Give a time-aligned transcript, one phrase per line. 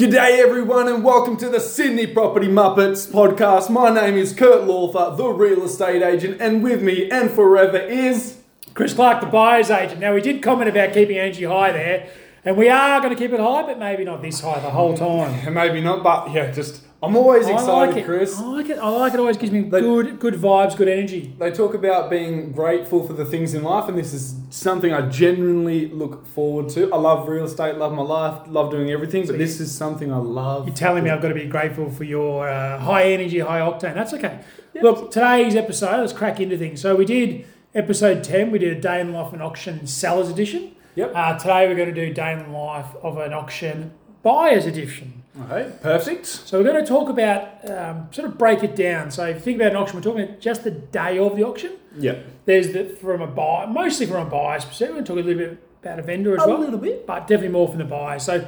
[0.00, 3.68] G'day everyone and welcome to the Sydney Property Muppets podcast.
[3.68, 8.38] My name is Kurt Lawther, the real estate agent, and with me and forever is
[8.72, 10.00] Chris Clarke, the buyer's agent.
[10.00, 12.08] Now, we did comment about keeping energy high there,
[12.44, 14.96] and we are going to keep it high, but maybe not this high the whole
[14.96, 15.52] time.
[15.54, 18.04] maybe not, but yeah, just I'm always I excited, like it.
[18.04, 18.38] Chris.
[18.38, 18.78] I like it.
[18.78, 19.20] I like it.
[19.20, 21.34] Always gives me They- good, good vibes, good energy.
[21.38, 25.08] They talk about being grateful for the things in life, and this is something I
[25.08, 26.92] genuinely look forward to.
[26.92, 30.18] I love real estate, love my life, love doing everything, but this is something I
[30.18, 30.66] love.
[30.66, 33.94] You're telling me I've got to be grateful for your uh, high energy, high octane.
[33.94, 34.40] That's okay.
[34.82, 36.80] Look, today's episode, let's crack into things.
[36.80, 37.44] So we did
[37.74, 40.74] episode 10, we did a day in life of an auction sellers edition.
[41.00, 41.12] Yep.
[41.14, 45.22] Uh, today we're going to do day in the life of an auction buyers edition.
[45.44, 46.26] Okay, perfect.
[46.26, 49.10] So we're going to talk about, um, sort of break it down.
[49.10, 51.44] So if you think about an auction, we're talking about just the day of the
[51.44, 51.72] auction.
[51.96, 54.96] Yeah, There's the from a buy, mostly from a buyer's perspective.
[54.96, 57.06] We'll talk a little bit about a vendor as a well, A little bit.
[57.06, 58.18] but definitely more from the buyer.
[58.18, 58.46] So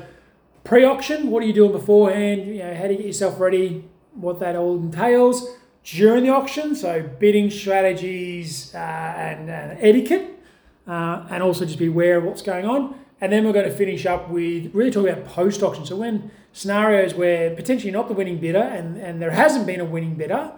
[0.65, 2.47] pre-auction, what are you doing beforehand?
[2.47, 3.85] You know, how do you get yourself ready?
[4.15, 5.49] What that all entails
[5.85, 6.75] during the auction.
[6.75, 10.39] So bidding strategies uh, and, and etiquette,
[10.87, 12.99] uh, and also just be aware of what's going on.
[13.21, 15.87] And then we're going to finish up with really talking about post-auction.
[15.87, 19.85] So when scenarios where potentially not the winning bidder and, and there hasn't been a
[19.85, 20.53] winning bidder,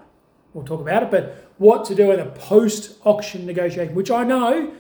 [0.54, 4.72] we'll talk about it, but what to do in a post-auction negotiation, which I know,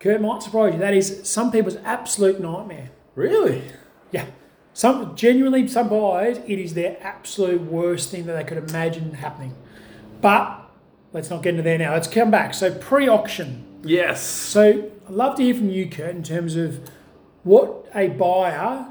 [0.00, 2.90] Kurt might surprise you, that is some people's absolute nightmare.
[3.14, 3.62] Really?
[4.12, 4.26] Yeah.
[4.72, 9.54] Some genuinely some buyers, it is their absolute worst thing that they could imagine happening.
[10.20, 10.70] But
[11.12, 11.94] let's not get into there now.
[11.94, 12.54] Let's come back.
[12.54, 13.66] So pre-auction.
[13.82, 14.22] Yes.
[14.22, 16.80] So I'd love to hear from you, Kurt, in terms of
[17.42, 18.86] what a buyer,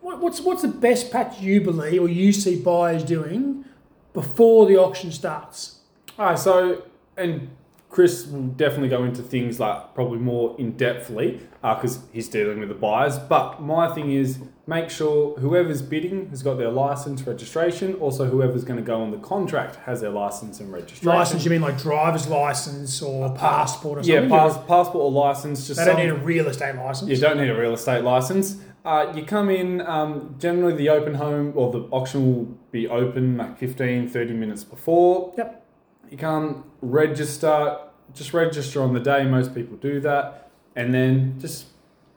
[0.00, 3.64] what, what's what's the best patch you believe or you see buyers doing
[4.12, 5.80] before the auction starts?
[6.18, 6.84] Alright, so
[7.16, 7.50] and
[7.90, 12.68] Chris will definitely go into things like probably more in depthly because he's dealing with
[12.68, 13.18] the buyers.
[13.18, 17.94] But my thing is make sure whoever's bidding has got their license, registration.
[17.94, 21.08] Also, whoever's going to go on the contract has their license and registration.
[21.08, 24.30] License, you mean like driver's license or passport or yeah, something?
[24.30, 25.66] pass, passport or license.
[25.66, 27.10] Just They don't some- need a real estate license.
[27.10, 28.58] You don't need a real estate license.
[28.84, 33.36] Uh, you come in, um, generally the open home or the auction will be open
[33.38, 35.32] like 15, 30 minutes before.
[35.36, 35.64] Yep.
[36.10, 37.76] You come register,
[38.14, 39.24] just register on the day.
[39.24, 40.50] Most people do that.
[40.76, 41.66] And then just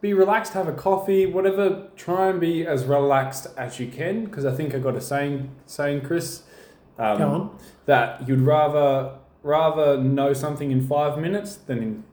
[0.01, 1.87] be relaxed, have a coffee, whatever.
[1.95, 5.51] Try and be as relaxed as you can because I think I got a saying,
[5.65, 6.43] saying Chris,
[6.97, 12.03] um, that you'd rather rather know something in five minutes than in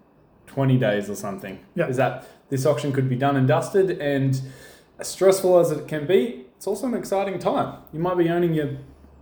[0.46, 1.58] 20 days or something.
[1.74, 1.88] Yeah.
[1.88, 4.40] Is that this auction could be done and dusted and
[4.98, 7.80] as stressful as it can be, it's also an exciting time.
[7.92, 8.78] You might be owning your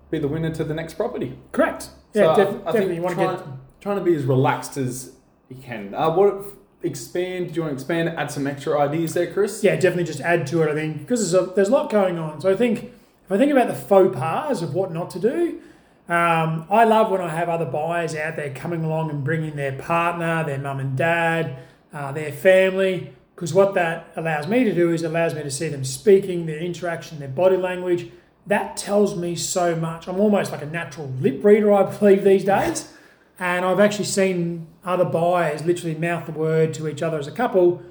[0.09, 1.37] be the winner to the next property.
[1.53, 1.91] Correct.
[2.15, 2.81] Yeah, I- def- I, definitely.
[2.81, 3.47] think You want to get.
[3.87, 5.13] Trying to be as relaxed as
[5.49, 5.95] you can.
[5.95, 6.45] Uh, what
[6.83, 7.49] expand?
[7.49, 8.09] Do you want to expand?
[8.09, 9.63] Add some extra ideas there, Chris?
[9.63, 10.69] Yeah, definitely just add to it.
[10.69, 12.41] I think because there's a, there's a lot going on.
[12.41, 12.85] So I think
[13.25, 15.61] if I think about the faux pas of what not to do,
[16.09, 19.73] um, I love when I have other buyers out there coming along and bringing their
[19.73, 21.57] partner, their mum and dad,
[21.93, 23.13] uh, their family.
[23.37, 26.59] Because what that allows me to do is allows me to see them speaking, their
[26.59, 28.11] interaction, their body language.
[28.49, 30.09] That tells me so much.
[30.09, 32.93] I'm almost like a natural lip reader, I believe, these days.
[33.39, 37.33] And I've actually seen other buyers literally mouth the word to each other as a
[37.33, 37.83] couple.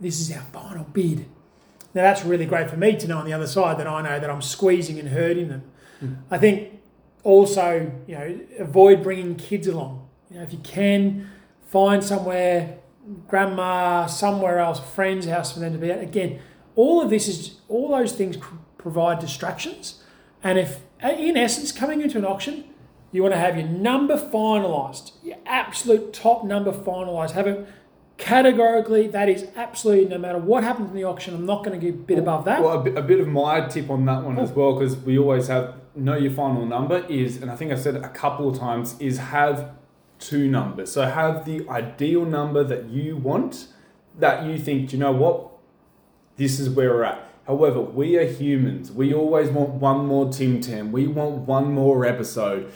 [0.00, 1.26] This is our final bid.
[1.94, 4.18] Now that's really great for me to know on the other side that I know
[4.18, 5.62] that I'm squeezing and hurting them.
[6.00, 6.14] Hmm.
[6.30, 6.80] I think
[7.22, 10.08] also, you know, avoid bringing kids along.
[10.30, 11.30] You know, if you can,
[11.68, 12.78] find somewhere,
[13.28, 16.00] grandma, somewhere else, a friend's house for them to be at.
[16.00, 16.40] Again,
[16.76, 18.36] all of this is all those things
[18.78, 20.02] provide distractions.
[20.42, 22.64] And if, in essence, coming into an auction,
[23.14, 27.30] you want to have your number finalised, your absolute top number finalised.
[27.30, 27.66] Have it
[28.16, 29.08] categorically.
[29.08, 31.34] That is absolutely no matter what happens in the auction.
[31.34, 32.62] I'm not going to get bid above that.
[32.62, 34.54] Well, a bit, a bit of my tip on that one as oh.
[34.54, 37.94] well, because we always have know your final number is, and I think I've said
[37.94, 39.70] it a couple of times, is have
[40.18, 40.92] two numbers.
[40.92, 43.68] So have the ideal number that you want,
[44.18, 45.50] that you think, "Do you know what,
[46.36, 47.28] this is where we're at.
[47.46, 48.90] However, we are humans.
[48.90, 50.92] We always want one more Tim Tam.
[50.92, 52.72] We want one more episode.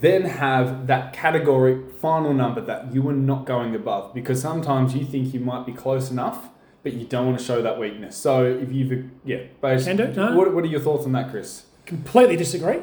[0.00, 5.04] Then have that category final number that you are not going above because sometimes you
[5.04, 6.48] think you might be close enough,
[6.82, 8.16] but you don't want to show that weakness.
[8.16, 10.36] So if you've, yeah, basically, no.
[10.36, 11.64] what, what are your thoughts on that, Chris?
[11.86, 12.80] completely disagree.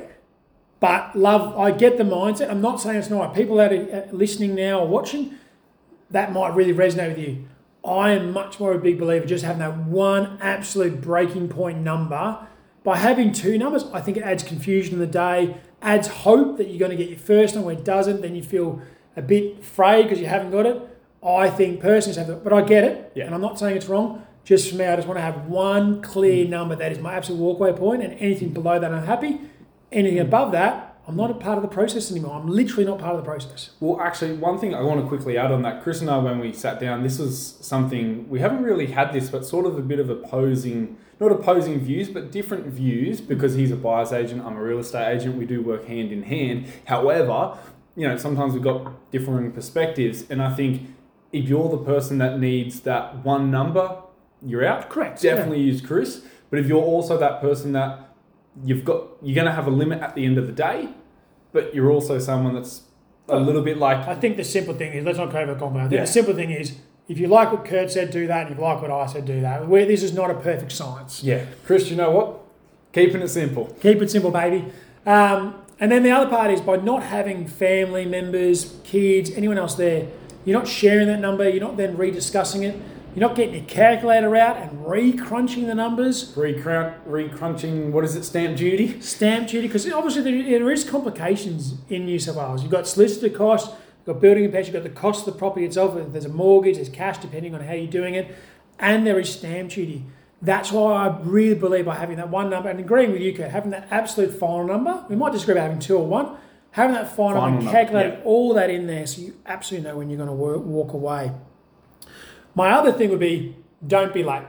[0.80, 2.50] But love, I get the mindset.
[2.50, 3.28] I'm not saying it's not.
[3.28, 3.36] Right.
[3.36, 5.36] People that are uh, listening now or watching,
[6.10, 7.48] that might really resonate with you.
[7.86, 12.48] I am much more a big believer just having that one absolute breaking point number.
[12.84, 16.70] By having two numbers, I think it adds confusion in the day, adds hope that
[16.70, 17.66] you're going to get your first one.
[17.66, 18.82] When it doesn't, then you feel
[19.16, 20.82] a bit frayed because you haven't got it.
[21.24, 23.26] I think personally, so, but I get it, Yeah.
[23.26, 24.26] and I'm not saying it's wrong.
[24.44, 26.50] Just for me, I just want to have one clear mm.
[26.50, 29.40] number that is my absolute walkway point, and anything below that, I'm happy.
[29.92, 30.22] Anything mm.
[30.28, 32.36] above that, I'm not a part of the process anymore.
[32.36, 33.72] I'm literally not part of the process.
[33.80, 36.40] Well, actually, one thing I want to quickly add on that, Chris and I, when
[36.40, 39.82] we sat down, this was something we haven't really had this, but sort of a
[39.82, 44.58] bit of opposing, not opposing views, but different views because he's a buyer's agent, I'm
[44.58, 46.66] a real estate agent, we do work hand in hand.
[46.86, 47.58] However,
[47.96, 50.90] you know, sometimes we've got differing perspectives, and I think
[51.32, 53.98] if you're the person that needs that one number,
[54.44, 54.90] you're out.
[54.90, 55.22] Correct.
[55.22, 56.24] Definitely use Chris.
[56.50, 58.10] But if you're also that person that
[58.66, 60.90] you've got you're going to have a limit at the end of the day,
[61.54, 62.82] but you're also someone that's
[63.30, 65.78] a little bit like I think the simple thing is let's not over compound.
[65.78, 66.02] I think Yeah.
[66.02, 68.44] the simple thing is if you like what Kurt said, do that.
[68.44, 69.68] And if you like what I said, do that.
[69.68, 71.24] Where this is not a perfect science.
[71.24, 71.90] yeah, Chris.
[71.90, 72.40] You know what?
[72.94, 73.76] Keeping it simple.
[73.82, 74.72] Keep it simple, baby.
[75.06, 79.76] Um, and then the other part is by not having family members, kids, anyone else
[79.76, 80.08] there,
[80.46, 81.48] you're not sharing that number.
[81.50, 82.80] You're not then rediscussing it.
[83.16, 86.34] You're not getting your calculator out and re-crunching the numbers.
[86.36, 87.92] Recrunch, recrunching.
[87.92, 88.24] What is it?
[88.24, 89.02] Stamp duty.
[89.02, 92.62] Stamp duty, because obviously there, there is complications in New South Wales.
[92.62, 93.76] You've got solicitor costs,
[94.06, 95.94] you've got building impacts, you've got the cost of the property itself.
[96.12, 98.36] There's a mortgage, there's cash depending on how you're doing it,
[98.80, 100.06] and there is stamp duty.
[100.42, 103.52] That's why I really believe by having that one number and agreeing with you, Kurt,
[103.52, 105.06] having that absolute final number.
[105.08, 106.36] We might disagree about having two or one.
[106.72, 108.24] Having that final, Final number, and calculating yeah.
[108.24, 111.32] all that in there, so you absolutely know when you're going to work, walk away.
[112.56, 113.56] My other thing would be
[113.86, 114.44] don't be late.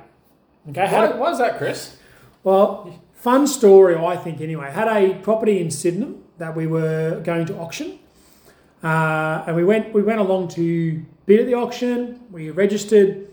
[0.70, 1.96] Okay, How- Why, why is that, Chris?
[2.44, 4.70] well, fun story, I think, anyway.
[4.70, 7.98] Had a property in Sydenham that we were going to auction.
[8.82, 12.20] Uh, and we went, we went along to bid at the auction.
[12.30, 13.28] We registered.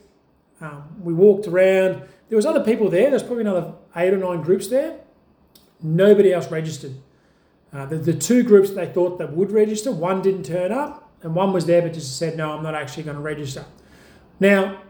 [0.61, 2.03] Um, we walked around.
[2.29, 3.09] There was other people there.
[3.09, 4.99] There's probably another eight or nine groups there.
[5.81, 6.95] Nobody else registered.
[7.71, 11.35] Uh, the, the two groups they thought that would register, one didn't turn up, and
[11.35, 13.65] one was there but just said, no, I'm not actually going to register.
[14.39, 14.81] Now,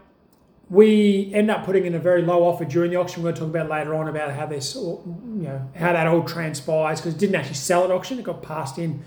[0.68, 3.22] we end up putting in a very low offer during the auction.
[3.22, 6.22] We're going to talk about later on about how this, you know, how that all
[6.22, 8.18] transpires because it didn't actually sell at auction.
[8.18, 9.02] It got passed in,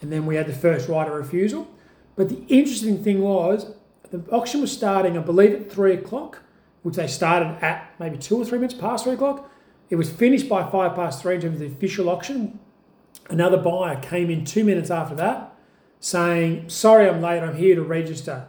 [0.00, 1.68] and then we had the first right of refusal.
[2.16, 3.74] But the interesting thing was
[4.10, 6.40] the auction was starting, I believe, at three o'clock,
[6.82, 9.50] which they started at maybe two or three minutes past three o'clock.
[9.90, 12.58] It was finished by five past three in terms of the official auction.
[13.30, 15.54] Another buyer came in two minutes after that,
[16.00, 17.42] saying, "Sorry, I'm late.
[17.42, 18.48] I'm here to register."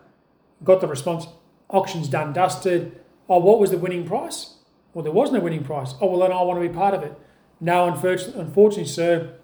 [0.64, 1.28] Got the response,
[1.70, 3.00] auction's done, dusted.
[3.30, 4.56] Oh, what was the winning price?
[4.94, 5.94] Well, there was no winning price.
[6.02, 7.14] Oh, well, then I want to be part of it.
[7.62, 9.36] No, unfortunately, unfortunately sir,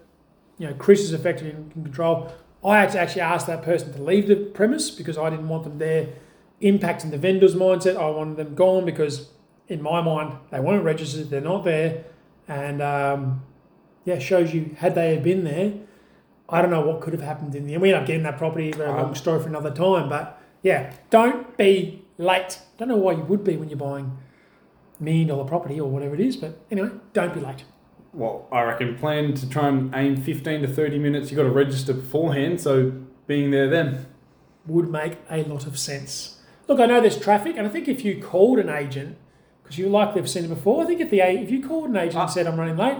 [0.58, 2.32] you know, Chris is effectively in control.
[2.64, 5.64] I had to actually ask that person to leave the premise because I didn't want
[5.64, 6.08] them there
[6.62, 7.96] impacting the vendor's mindset.
[7.96, 9.28] I wanted them gone because,
[9.68, 12.04] in my mind, they weren't registered, they're not there.
[12.48, 13.42] And um,
[14.04, 15.74] yeah, shows you, had they have been there,
[16.48, 17.82] I don't know what could have happened in the end.
[17.82, 20.08] We end up getting that property, very long Um, story for another time.
[20.08, 22.60] But yeah, don't be late.
[22.78, 24.16] Don't know why you would be when you're buying
[24.98, 27.64] million dollar property or whatever it is, but anyway, don't be late.
[28.16, 31.30] Well, I reckon plan to try and aim 15 to 30 minutes.
[31.30, 32.92] You've got to register beforehand, so
[33.26, 34.06] being there then.
[34.66, 36.40] Would make a lot of sense.
[36.66, 39.18] Look, I know there's traffic, and I think if you called an agent,
[39.62, 41.96] because you likely have seen it before, I think if the if you called an
[41.96, 42.22] agent Ah.
[42.22, 42.96] and said I'm running late,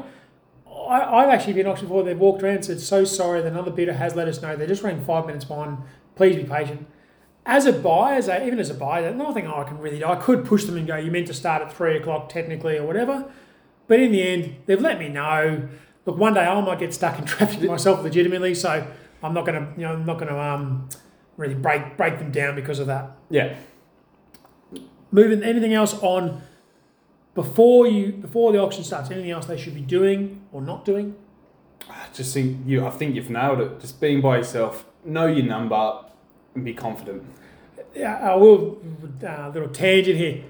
[0.68, 2.04] I, I've actually been auctioned before.
[2.04, 4.66] They've walked around and said, "So sorry, that another bidder has let us know they're
[4.66, 5.78] just running five minutes behind.
[6.14, 6.86] Please be patient."
[7.46, 10.04] As a buyer, as a, even as a buyer, nothing I can really do.
[10.04, 12.86] I could push them and go, "You meant to start at three o'clock technically or
[12.86, 13.24] whatever,"
[13.88, 15.68] but in the end, they've let me know.
[16.04, 18.86] Look, one day I might get stuck in traffic myself legitimately, so
[19.22, 20.88] I'm not gonna, you know, I'm not gonna um,
[21.36, 23.16] really break break them down because of that.
[23.30, 23.56] Yeah.
[25.10, 26.42] Moving anything else on
[27.34, 29.10] before you before the auction starts?
[29.10, 31.14] Anything else they should be doing or not doing?
[31.88, 32.84] I just think you.
[32.84, 33.80] I think you've nailed it.
[33.80, 36.04] Just being by yourself, know your number,
[36.54, 37.22] and be confident.
[37.94, 38.78] Yeah, I will.
[39.24, 40.44] Uh, little tangent here.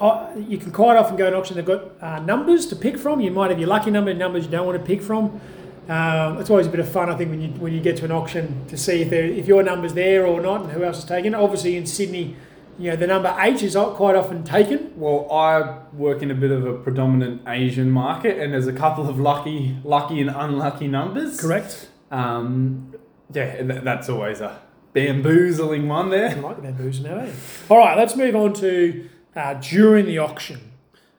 [0.00, 1.56] Uh, you can quite often go to an auction.
[1.56, 3.20] They've got uh, numbers to pick from.
[3.20, 5.40] You might have your lucky number, numbers you don't want to pick from.
[5.88, 8.04] Um, it's always a bit of fun, I think, when you when you get to
[8.04, 11.04] an auction to see if if your number's there or not, and who else is
[11.04, 11.34] taken.
[11.34, 12.36] Obviously, in Sydney,
[12.78, 14.92] you know the number H is quite often taken.
[14.98, 19.08] Well, I work in a bit of a predominant Asian market, and there's a couple
[19.08, 21.40] of lucky, lucky and unlucky numbers.
[21.40, 21.88] Correct.
[22.10, 22.92] Um,
[23.32, 24.58] yeah, th- that's always a
[24.92, 26.36] bamboozling one I there.
[26.36, 27.30] like the bamboos now, eh?
[27.68, 30.72] All right, let's move on to uh, during the auction.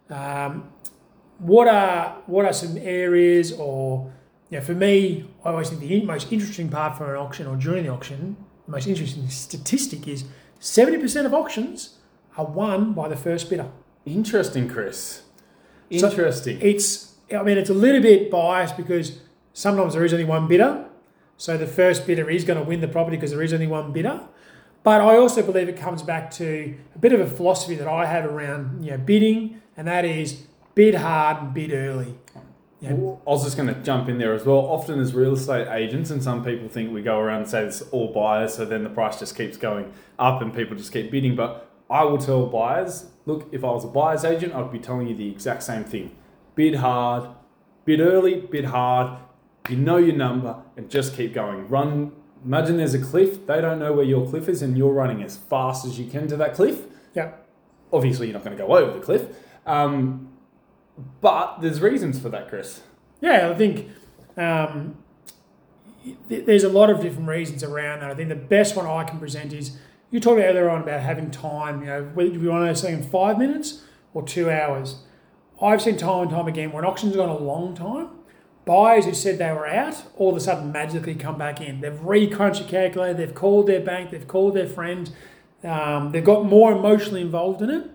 [0.09, 0.69] Um,
[1.39, 4.11] what are what are some areas or
[4.49, 7.83] yeah, for me, I always think the most interesting part for an auction or during
[7.83, 10.23] the auction, the most interesting statistic is
[10.59, 11.95] seventy percent of auctions
[12.37, 13.69] are won by the first bidder.
[14.05, 15.23] Interesting, Chris.
[15.97, 16.59] So- Interesting.
[16.61, 19.19] It's I mean it's a little bit biased because
[19.53, 20.85] sometimes there is only one bidder,
[21.35, 23.91] so the first bidder is going to win the property because there is only one
[23.91, 24.21] bidder.
[24.87, 28.05] But I also believe it comes back to a bit of a philosophy that I
[28.05, 32.15] have around you know bidding, and that is bid hard and bid early.
[32.79, 32.93] Yeah.
[32.93, 34.59] Well, I was just going to jump in there as well.
[34.59, 37.81] Often, as real estate agents, and some people think we go around and say it's
[37.81, 41.35] all buyers, so then the price just keeps going up and people just keep bidding.
[41.35, 45.09] But I will tell buyers look, if I was a buyer's agent, I'd be telling
[45.09, 46.15] you the exact same thing
[46.55, 47.27] bid hard,
[47.83, 49.19] bid early, bid hard,
[49.67, 51.67] you know your number, and just keep going.
[51.67, 52.13] Run.
[52.45, 55.37] Imagine there's a cliff, they don't know where your cliff is, and you're running as
[55.37, 56.83] fast as you can to that cliff.
[57.13, 57.31] Yeah.
[57.91, 59.27] Obviously, you're not going to go over the cliff.
[59.65, 60.29] Um,
[61.21, 62.81] but there's reasons for that, Chris.
[63.21, 63.89] Yeah, I think
[64.35, 64.97] um,
[66.29, 68.11] th- there's a lot of different reasons around that.
[68.11, 69.77] I think the best one I can present is
[70.11, 71.81] you talked earlier on about having time.
[71.81, 75.03] You know, whether you want to say in five minutes or two hours.
[75.61, 78.09] I've seen time and time again when auctions gone a long time,
[78.67, 81.81] buyers who said they were out all of a sudden magically come back in.
[81.81, 85.09] They've recrunched a calculator, they've called their bank, they've called their friend,
[85.63, 87.89] um, they've got more emotionally involved in it.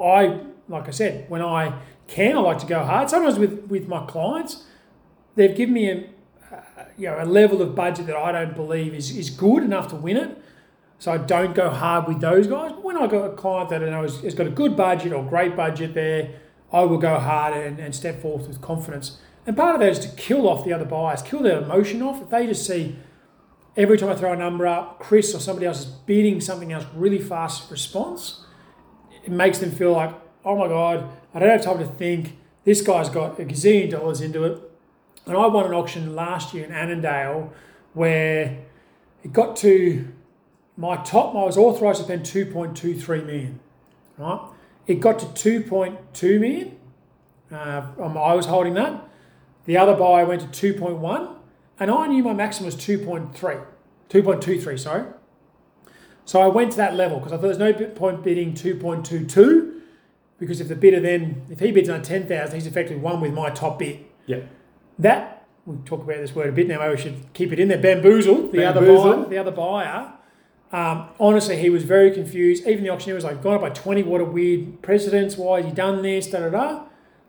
[0.00, 1.74] I, like I said, when I
[2.06, 3.10] can, I like to go hard.
[3.10, 4.64] Sometimes with, with my clients,
[5.34, 6.04] they've given me a,
[6.96, 9.96] you know, a level of budget that I don't believe is, is good enough to
[9.96, 10.38] win it.
[10.98, 12.72] So I don't go hard with those guys.
[12.72, 15.14] But when I got a client that I know has, has got a good budget
[15.14, 16.34] or great budget there,
[16.72, 19.18] I will go hard and, and step forth with confidence.
[19.50, 22.22] And part of that is to kill off the other buyers, kill their emotion off.
[22.22, 22.94] If they just see
[23.76, 26.86] every time I throw a number up, Chris or somebody else is bidding something else
[26.94, 28.46] really fast response,
[29.24, 30.14] it makes them feel like,
[30.44, 32.38] oh my God, I don't have time to think.
[32.62, 34.56] This guy's got a gazillion dollars into it.
[35.26, 37.52] And I won an auction last year in Annandale
[37.92, 38.56] where
[39.24, 40.12] it got to
[40.76, 43.58] my top, I was authorised to spend 2.23 million,
[44.16, 44.48] right?
[44.86, 46.76] It got to 2.2 million.
[47.50, 49.08] Uh, um, I was holding that.
[49.66, 51.34] The other buyer went to 2.1,
[51.78, 53.64] and I knew my maximum was 2.3,
[54.08, 55.04] 2.23, sorry.
[56.24, 59.80] So I went to that level because I thought there's no point bidding 2.22
[60.38, 63.50] because if the bidder then, if he bids on 10,000, he's effectively won with my
[63.50, 64.04] top bid.
[64.26, 64.40] Yeah.
[64.98, 67.68] That, we talk about this word a bit now, maybe we should keep it in
[67.68, 70.12] there, bamboozled, the other buyer, the other buyer.
[70.72, 72.66] Um, honestly, he was very confused.
[72.66, 75.66] Even the auctioneer was like, gone up by 20, what a weird precedence, why has
[75.66, 76.84] he done this, da da da.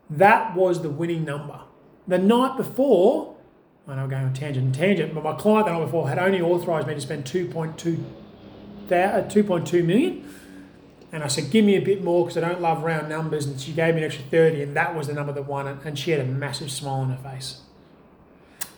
[0.09, 1.59] That was the winning number.
[2.11, 3.37] The night before,
[3.87, 6.19] I know I'm going on tangent and tangent, but my client the night before had
[6.19, 8.03] only authorised me to spend 2.2
[8.89, 10.27] thou- uh, 2.2 million.
[11.13, 13.45] And I said, give me a bit more because I don't love round numbers.
[13.45, 15.77] And she gave me an extra 30, and that was the number that won it.
[15.85, 17.61] And she had a massive smile on her face.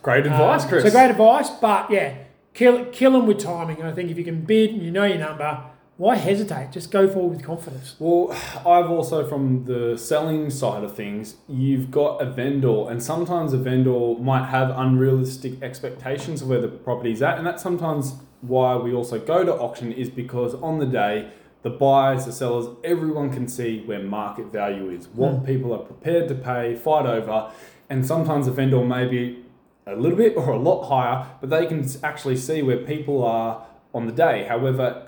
[0.03, 0.83] Great advice, Um, Chris.
[0.83, 2.13] So great advice, but yeah,
[2.53, 3.77] kill kill them with timing.
[3.79, 5.59] And I think if you can bid and you know your number,
[6.03, 6.69] why hesitate?
[6.69, 7.95] Just go forward with confidence.
[7.97, 8.35] Well,
[8.67, 13.57] I've also, from the selling side of things, you've got a vendor, and sometimes a
[13.57, 18.93] vendor might have unrealistic expectations of where the property's at, and that's sometimes why we
[18.93, 21.29] also go to auction, is because on the day,
[21.61, 25.45] the buyers, the sellers, everyone can see where market value is, what Mm.
[25.45, 27.49] people are prepared to pay, fight over,
[27.89, 29.41] and sometimes a vendor may be
[29.87, 33.63] a little bit or a lot higher, but they can actually see where people are
[33.93, 34.43] on the day.
[34.49, 35.05] However,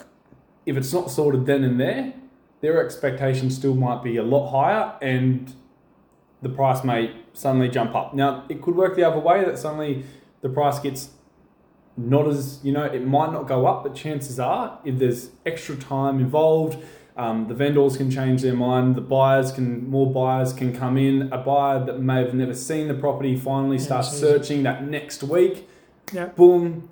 [0.65, 2.13] if it's not sorted then and there,
[2.61, 5.53] their expectations still might be a lot higher and
[6.41, 8.13] the price may suddenly jump up.
[8.13, 10.05] Now, it could work the other way that suddenly
[10.41, 11.09] the price gets
[11.97, 15.75] not as, you know, it might not go up, but chances are, if there's extra
[15.75, 16.77] time involved,
[17.15, 21.31] um, the vendors can change their mind, the buyers can, more buyers can come in.
[21.31, 25.69] A buyer that may have never seen the property finally starts searching that next week,
[26.11, 26.25] Yeah.
[26.27, 26.89] boom.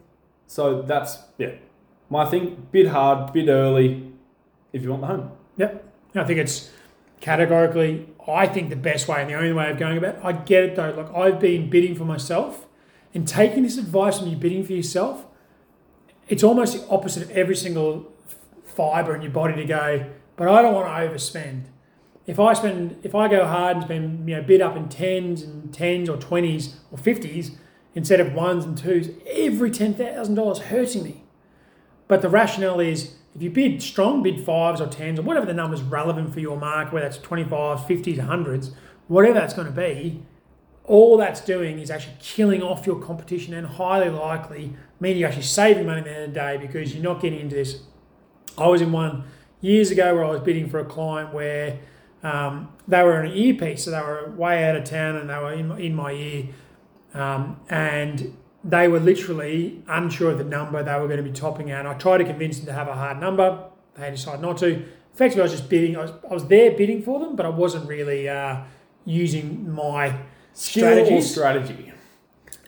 [0.48, 1.56] So that's, yeah,
[2.13, 4.12] my thing, bid hard, bid early
[4.72, 5.32] if you want the home.
[5.58, 5.93] Yep.
[6.15, 6.70] I think it's
[7.20, 10.22] categorically, I think the best way and the only way of going about it.
[10.24, 10.91] I get it though.
[10.91, 12.67] Like I've been bidding for myself
[13.13, 15.25] and taking this advice from you bidding for yourself,
[16.27, 18.12] it's almost the opposite of every single
[18.63, 21.65] fibre in your body to go, but I don't want to overspend.
[22.25, 25.41] If I spend, if I go hard and spend, you know, bid up in tens
[25.41, 27.58] and tens or twenties or fifties
[27.96, 31.23] instead of ones and twos, every ten thousand dollars hurting me.
[32.07, 35.53] But the rationale is if you bid strong, bid fives or tens or whatever the
[35.53, 38.74] number's relevant for your market, whether that's 25s, 50s, 100s,
[39.07, 40.24] whatever that's going to be,
[40.86, 45.43] all that's doing is actually killing off your competition and highly likely meaning you're actually
[45.43, 47.81] saving money at the end of the day because you're not getting into this.
[48.57, 49.25] I was in one
[49.60, 51.79] years ago where I was bidding for a client where
[52.24, 55.36] um, they were in an earpiece, so they were way out of town and they
[55.36, 56.45] were in, in my ear.
[57.13, 58.33] Um, and
[58.63, 61.86] they were literally unsure of the number they were going to be topping out.
[61.86, 63.65] I tried to convince them to have a hard number.
[63.96, 64.86] They decided not to.
[65.13, 65.98] Effectively, I was just bidding.
[65.98, 68.62] I was, I was there bidding for them, but I wasn't really uh,
[69.05, 70.17] using my
[70.53, 71.93] Skill strategy.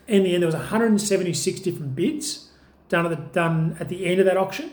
[0.06, 2.50] In the end, there was 176 different bids,
[2.88, 4.72] done at the done at the end of that auction.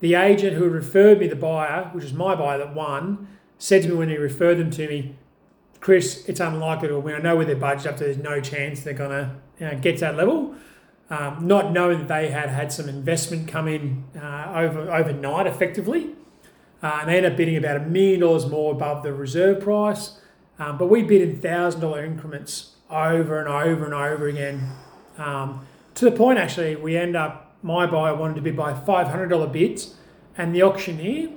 [0.00, 3.28] The agent who had referred me the buyer, which was my buyer that won,
[3.58, 5.16] said to me when he referred them to me,
[5.80, 7.14] Chris, it's unlikely to win.
[7.14, 9.94] I know with their budget up to there's no chance they're gonna you know, get
[9.96, 10.54] to that level.
[11.10, 16.10] Um, not knowing that they had had some investment come in uh, over overnight, effectively,
[16.82, 20.18] uh, and they ended up bidding about a million dollars more above the reserve price.
[20.58, 24.70] Um, but we bid in thousand dollar increments over and over and over again,
[25.18, 29.08] um, to the point actually we end up my buyer wanted to bid by five
[29.08, 29.94] hundred dollar bids,
[30.38, 31.30] and the auctioneer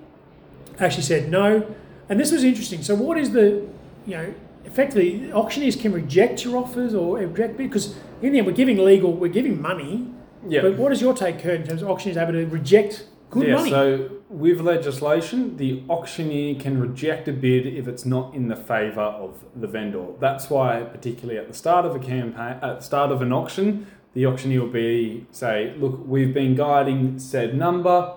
[0.80, 1.76] actually said no.
[2.10, 2.84] And this was interesting.
[2.84, 3.68] So what is the
[4.06, 4.34] you know
[4.68, 9.14] effectively auctioneers can reject your offers or reject because in the end we're giving legal
[9.14, 10.08] we're giving money.
[10.48, 10.62] Yeah.
[10.62, 13.56] But what is your take, Kurt, in terms of auctioneers able to reject good yeah,
[13.56, 13.70] money?
[13.70, 19.02] so with legislation, the auctioneer can reject a bid if it's not in the favour
[19.02, 20.06] of the vendor.
[20.20, 23.88] That's why, particularly at the start of a campaign, at the start of an auction,
[24.14, 28.14] the auctioneer will be say, "Look, we've been guiding said number.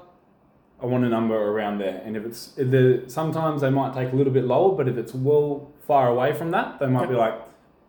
[0.83, 4.13] I want a number around there." And if it's if the, sometimes they might take
[4.13, 7.15] a little bit lower, but if it's well far away from that, they might be
[7.15, 7.35] like,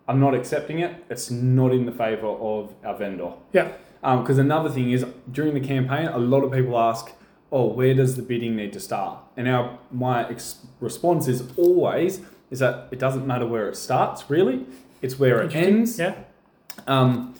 [0.08, 1.04] "I'm not accepting it.
[1.10, 3.72] It's not in the favour of our vendor." yeah.
[4.02, 7.12] Because another thing is during the campaign, a lot of people ask,
[7.52, 12.22] "Oh, where does the bidding need to start?" And our my ex- response is always
[12.50, 14.30] is that it doesn't matter where it starts.
[14.30, 14.66] Really,
[15.02, 16.00] it's where it ends.
[16.00, 16.16] Yeah.
[16.88, 17.36] Um,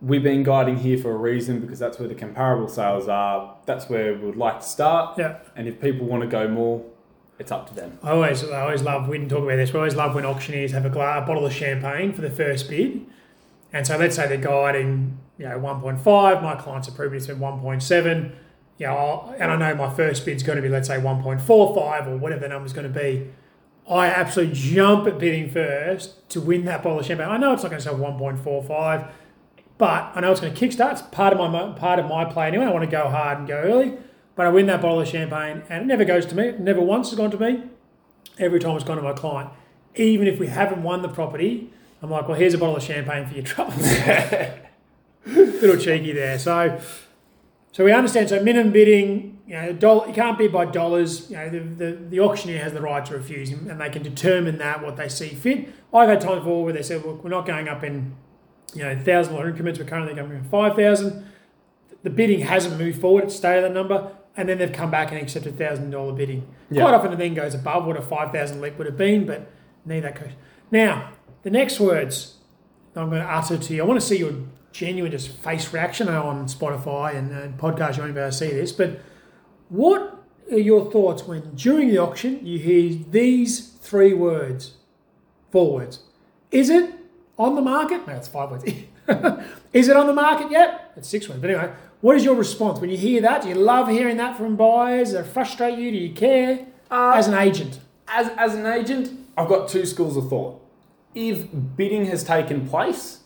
[0.00, 3.56] we've been guiding here for a reason because that's where the comparable sales are.
[3.66, 5.18] That's where we would like to start.
[5.18, 5.38] Yeah.
[5.56, 6.84] And if people want to go more,
[7.38, 7.98] it's up to them.
[8.02, 9.08] I always, I always love.
[9.08, 9.72] We didn't talk about this.
[9.72, 12.68] We always love when auctioneers have a, gla- a bottle of champagne for the first
[12.68, 13.04] bid,
[13.72, 16.42] and so let's say they're guiding, you know, one point five.
[16.42, 18.36] My client's approved it's at one point seven.
[18.78, 21.22] You know, I'll- and I know my first bid's going to be, let's say, one
[21.22, 23.28] point four five or whatever the number's going to be.
[23.88, 27.28] I absolutely jump at bidding first to win that bottle of champagne.
[27.28, 29.08] I know it's not going to sell one point four five,
[29.78, 30.92] but I know it's going to kickstart.
[30.92, 32.64] It's part of my part of my play anyway.
[32.64, 33.96] I want to go hard and go early,
[34.34, 36.48] but I win that bottle of champagne, and it never goes to me.
[36.48, 37.64] It never once has gone to me.
[38.38, 39.50] Every time it's gone to my client.
[39.94, 41.70] Even if we haven't won the property,
[42.02, 43.80] I'm like, well, here's a bottle of champagne for your troubles.
[45.26, 46.38] Little cheeky there.
[46.38, 46.78] So,
[47.72, 48.28] so we understand.
[48.28, 51.30] So minimum bidding, you know, dollar, you can't bid by dollars.
[51.30, 54.58] You know, the, the, the auctioneer has the right to refuse, and they can determine
[54.58, 55.68] that what they see fit.
[55.92, 58.14] I've had times before where they said, look, we're not going up in,
[58.74, 59.78] you know, thousand dollar increments.
[59.78, 61.26] We're currently going in five thousand.
[62.02, 63.24] The bidding hasn't moved forward.
[63.24, 66.46] It's stayed at that number, and then they've come back and accepted thousand dollar bidding.
[66.70, 66.82] Yeah.
[66.82, 69.50] Quite often, it then goes above what a five thousand leap would have been, but
[69.84, 70.32] neither that goes.
[70.70, 72.36] Now, the next words
[72.92, 73.82] that I'm going to utter to you.
[73.82, 74.32] I want to see your
[74.72, 77.96] genuine just face reaction on Spotify and, and podcast.
[77.96, 79.00] You won't be able to see this, but
[79.68, 84.74] what are your thoughts when during the auction you hear these three words,
[85.50, 86.04] four words?
[86.50, 86.94] Is it
[87.38, 88.06] on the market?
[88.06, 88.64] No, it's five words.
[89.72, 90.92] is it on the market yet?
[90.96, 91.40] It's six words.
[91.40, 93.42] But anyway, what is your response when you hear that?
[93.42, 95.12] Do you love hearing that from buyers?
[95.12, 95.90] Does it frustrate you?
[95.90, 97.80] Do you care uh, as an agent?
[98.08, 100.62] As, as an agent, I've got two schools of thought.
[101.14, 101.46] If
[101.76, 103.20] bidding has taken place,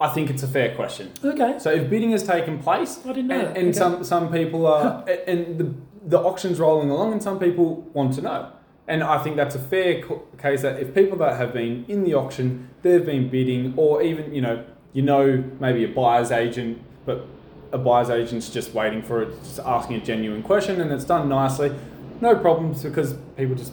[0.00, 1.12] I think it's a fair question.
[1.24, 1.58] Okay.
[1.58, 3.72] So if bidding has taken place, I didn't know and, and Okay.
[3.78, 8.22] some some people are, and the the auction's rolling along, and some people want to
[8.22, 8.48] know.
[8.88, 10.02] And I think that's a fair
[10.38, 14.34] case that if people that have been in the auction, they've been bidding, or even
[14.34, 17.26] you know, you know, maybe a buyer's agent, but
[17.72, 21.28] a buyer's agent's just waiting for it, just asking a genuine question, and it's done
[21.28, 21.72] nicely,
[22.20, 23.72] no problems because people just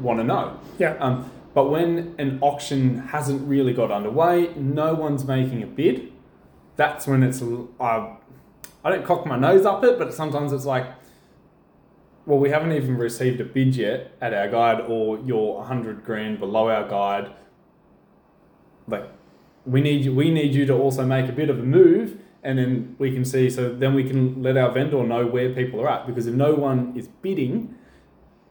[0.00, 0.58] want to know.
[0.78, 0.96] Yeah.
[1.00, 6.12] Um, but when an auction hasn't really got underway, no one's making a bid.
[6.76, 7.42] That's when it's.
[7.80, 8.16] I,
[8.84, 10.86] I don't cock my nose up it, but sometimes it's like,
[12.26, 16.38] well, we haven't even received a bid yet at our guide, or you're 100 grand
[16.38, 17.32] below our guide.
[18.86, 19.04] Like,
[19.66, 20.14] we need you.
[20.14, 23.24] We need you to also make a bit of a move, and then we can
[23.24, 23.50] see.
[23.50, 26.06] So then we can let our vendor know where people are at.
[26.06, 27.74] Because if no one is bidding,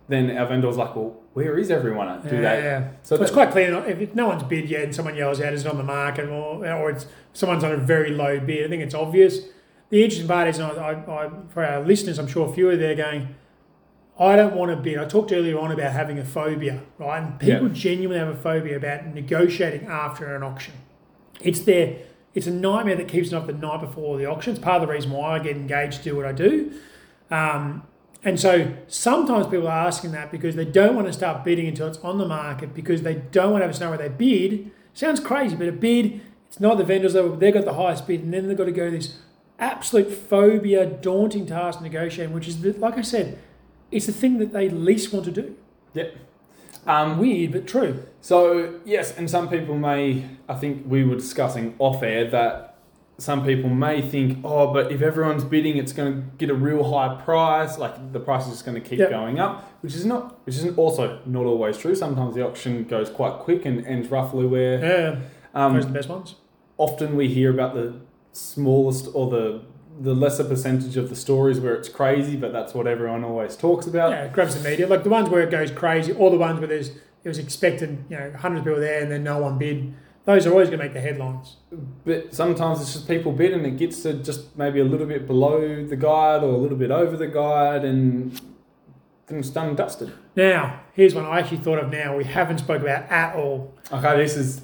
[0.08, 2.28] then our vendor's like, well, where is everyone at?
[2.28, 2.64] Do yeah, they?
[2.64, 2.90] yeah.
[3.04, 3.74] So So it's quite clear.
[3.86, 6.66] If no one's bid yet and someone yells out, "Is it on the market?" or,
[6.66, 9.42] or it's someone's on a very low bid, I think it's obvious.
[9.90, 12.96] The interesting part is, I, I, for our listeners, I'm sure a few are there
[12.96, 13.36] going,
[14.20, 14.98] I don't want to bid.
[14.98, 17.20] I talked earlier on about having a phobia, right?
[17.24, 17.74] And people Yeah.
[17.74, 20.74] genuinely have a phobia about negotiating after an auction.
[21.42, 21.96] It's their,
[22.36, 24.52] it's a nightmare that keeps them up the night before the auction.
[24.52, 26.72] It's part of the reason why I get engaged to do what I do.
[27.32, 27.84] Um,
[28.22, 31.88] and so sometimes people are asking that because they don't want to start bidding until
[31.88, 34.72] it's on the market because they don't want to have a scenario where they bid.
[34.94, 38.22] Sounds crazy, but a bid, it's not the vendors level, they've got the highest bid,
[38.24, 39.18] and then they've got to go this
[39.60, 43.38] absolute phobia, daunting task negotiating, which is, like I said,
[43.92, 45.56] it's the thing that they least want to do.
[45.94, 46.16] Yep.
[46.88, 48.04] Um, Weird, but true.
[48.22, 50.26] so yes, and some people may.
[50.48, 52.78] I think we were discussing off air that
[53.18, 56.84] some people may think, oh, but if everyone's bidding, it's going to get a real
[56.92, 57.78] high price.
[57.78, 59.10] Like the price is just going to keep Yep.
[59.10, 61.96] going up, which is not, which isn't also not always true.
[61.96, 64.80] Sometimes the auction goes quite quick and ends roughly where.
[64.80, 65.20] Yeah,
[65.54, 66.36] Um, those the best ones.
[66.78, 67.96] often we hear about the
[68.32, 69.62] smallest or the
[70.00, 73.86] the lesser percentage of the stories where it's crazy, but that's what everyone always talks
[73.86, 74.12] about.
[74.12, 74.88] Yeah, it grabs the media.
[74.88, 76.92] Like the ones where it goes crazy, or the ones where there's
[77.24, 79.94] it was expected, you know, hundreds of people there and then no one bid.
[80.26, 81.58] Those are always going to make the headlines.
[82.06, 85.28] But sometimes it's just people bid and it gets to just maybe a little bit
[85.28, 88.40] below the guide or a little bit over the guide and
[89.28, 90.14] things done and dusted.
[90.36, 91.92] Now, here's one I actually thought of.
[91.92, 93.76] Now we haven't spoke about at all.
[93.92, 94.62] Okay, this is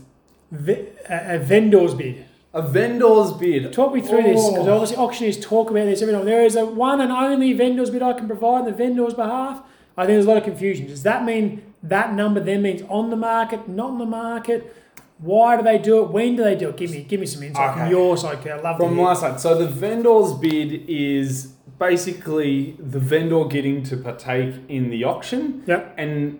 [1.09, 2.25] a vendor's bid.
[2.55, 3.71] A vendor's bid.
[3.73, 4.73] Talk me through this because Oh.
[4.73, 6.25] obviously auctioneers talk about this every time.
[6.25, 9.61] There is a one and only vendor's bid I can provide on the vendor's behalf.
[9.97, 10.87] I think there's a lot of confusion.
[10.87, 14.73] Does that mean that number then means on the market, not on the market?
[15.19, 16.11] Why do they do it?
[16.11, 16.77] When do they do it?
[16.77, 17.91] Give me, give me some insight from Okay.
[17.91, 18.37] your side.
[18.41, 23.83] 'cause I'd love From my side, so the vendor's bid is basically the vendor getting
[23.83, 25.63] to partake in the auction.
[25.67, 25.93] Yep.
[25.97, 26.39] And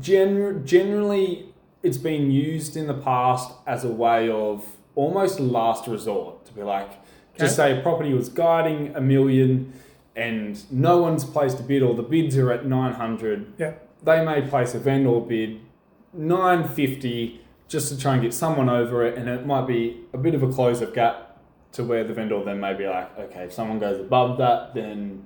[0.00, 1.46] gen- generally,
[1.82, 6.62] it's been used in the past as a way of almost last resort to be
[6.62, 6.90] like,
[7.38, 9.72] just say a property was guiding a million
[10.14, 13.54] and no one's placed a bid or the bids are at 900.
[13.58, 13.88] Yep.
[14.04, 15.60] They may place a vendor bid
[16.12, 20.34] 950 just to try and get someone over it and it might be a bit
[20.34, 21.38] of a close of gap
[21.72, 25.22] to where the vendor then may be like, okay, if someone goes above that, then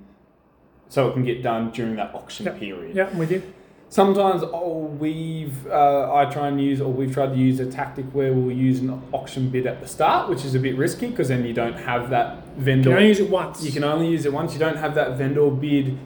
[0.87, 2.59] so it can get done during that auction Yep.
[2.59, 2.95] period.
[2.95, 3.43] Yeah, I'm with you.
[3.89, 8.05] Sometimes oh, we've uh, I try and use or we've tried to use a tactic
[8.11, 11.29] where we'll use an auction bid at the start, which is a bit risky because
[11.29, 12.89] then you don't have that You vendor.
[12.89, 13.63] can only use it once.
[13.63, 14.51] You can only use it once.
[14.53, 15.97] You don't have that vendor bid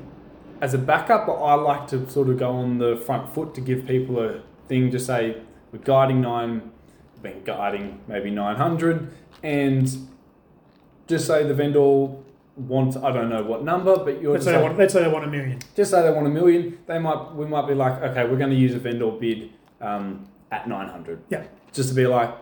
[0.61, 1.25] as a backup.
[1.25, 4.41] But I like to sort of go on the front foot to give people a
[4.67, 5.37] thing to say
[5.71, 6.71] we're guiding nine,
[7.15, 9.89] we've been guiding maybe nine hundred, and
[11.07, 12.09] just say the vendor
[12.67, 14.93] wants I don't know what number, but you're Let's just say, they like, want, let's
[14.93, 15.59] say they want a million.
[15.75, 18.49] just say they want a million, they might we might be like, okay, we're going
[18.49, 21.23] to use a vendor bid um, at nine hundred.
[21.29, 21.43] Yeah.
[21.73, 22.33] Just to be like,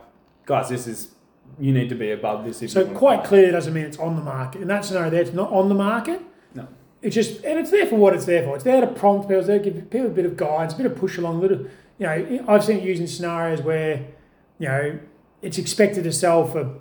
[0.46, 1.14] guys, this is
[1.60, 2.72] you need to be above this.
[2.72, 4.62] So quite clear doesn't mean it's on the market.
[4.62, 6.22] In that scenario, there it's not on the market.
[6.54, 6.68] No.
[7.02, 8.56] It's just and it's there for what it's there for.
[8.56, 10.78] It's there to prompt people, it's there to give people a bit of guidance, a
[10.78, 11.66] bit of push along, a little.
[11.98, 14.06] You know, I've seen it used in scenarios where,
[14.58, 15.00] you know,
[15.42, 16.80] it's expected to sell for,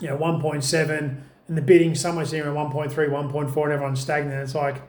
[0.00, 4.00] you know, one point seven, and the bidding somewhere sitting around 1.3, 1.4, and everyone's
[4.00, 4.42] stagnant.
[4.42, 4.82] It's like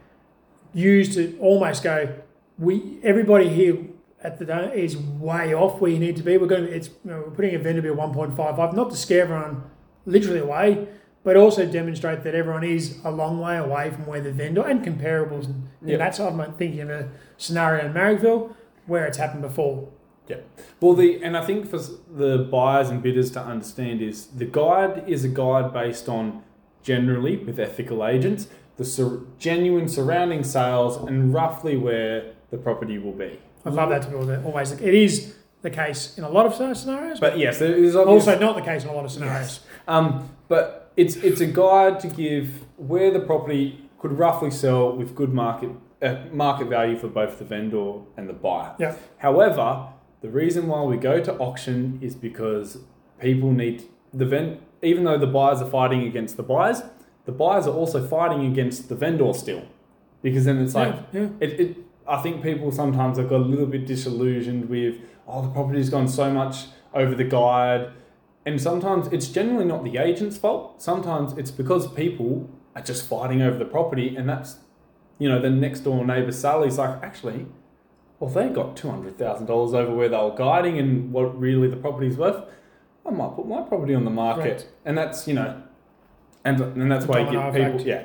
[0.74, 2.13] used to almost go,
[2.58, 3.78] we everybody here
[4.24, 6.38] at the day is way off where you need to be.
[6.38, 9.24] We're going to it's you know, we're putting a vendor bill 1.55, not to scare
[9.24, 9.63] everyone
[10.06, 10.88] literally away,
[11.24, 14.84] but also demonstrate that everyone is a long way away from where the vendor and
[14.84, 15.46] comparables.
[15.46, 16.00] And Yep.
[16.00, 18.54] that's I'm thinking of a scenario in Marrickville
[18.88, 19.89] where it's happened before.
[20.28, 20.38] Yeah.
[20.82, 25.04] Well, the and I think for the buyers and bidders to understand is the guide
[25.08, 26.43] is a guide based on
[26.91, 28.47] generally with ethical agents
[28.78, 32.17] the sur- genuine surrounding sales and roughly where
[32.52, 33.39] the property will be.
[33.65, 34.71] I love that to be always.
[34.71, 38.39] It is the case in a lot of scenarios, but But yes, there is also
[38.39, 39.62] not the case in a lot of scenarios.
[39.88, 42.47] Um, but it's it's a guide to give
[42.78, 43.63] where the property
[44.00, 45.71] could roughly sell with good market
[46.02, 48.76] uh, market value for both the vendor and the buyer.
[48.80, 48.95] Yeah.
[49.17, 49.88] However,
[50.21, 52.78] the reason why we go to auction is because
[53.19, 56.81] people need the vend even though the buyers are fighting against the buyers,
[57.25, 59.67] the buyers are also fighting against the vendor still,
[60.21, 61.29] because then it's like yeah, yeah.
[61.39, 64.95] it, it I think people sometimes have got a little bit disillusioned with
[65.27, 67.91] oh the property's gone so much over the guide.
[68.45, 70.81] And sometimes it's generally not the agent's fault.
[70.81, 74.57] Sometimes it's because people are just fighting over the property and that's
[75.17, 77.47] you know the next door neighbour Sally's like actually
[78.19, 82.43] well they got $200,000 over where they were guiding and what really the property's worth
[83.08, 84.67] I might put my property on the market Correct.
[84.86, 85.62] and that's you know
[86.46, 87.86] and, and that's why you get people effect.
[87.86, 88.04] yeah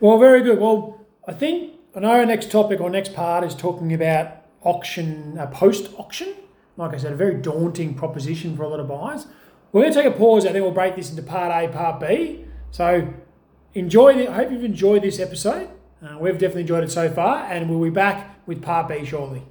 [0.00, 0.58] Well, very good.
[0.58, 4.28] Well, I think I know our next topic or next part is talking about
[4.62, 6.34] auction, uh, post auction.
[6.76, 9.26] Like I said, a very daunting proposition for a lot of buyers.
[9.70, 12.00] We're going to take a pause and then we'll break this into part A, part
[12.00, 12.44] B.
[12.72, 13.14] So
[13.74, 14.14] enjoy.
[14.14, 15.68] The, I hope you've enjoyed this episode.
[16.02, 19.42] Uh, we've definitely enjoyed it so far, and we'll be back with part B shortly.